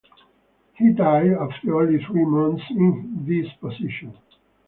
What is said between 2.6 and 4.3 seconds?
in this position.